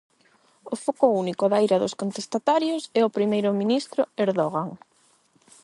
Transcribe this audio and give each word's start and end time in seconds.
O 0.73 0.75
foco 0.85 1.05
único 1.23 1.45
da 1.51 1.59
ira 1.67 1.81
dos 1.83 1.97
contestatarios 2.01 2.83
é 2.99 3.01
o 3.05 3.13
primeiro 3.17 3.49
ministro 3.61 4.01
Erdogan. 4.25 4.69